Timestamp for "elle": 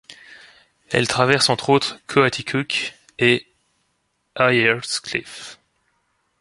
0.89-1.07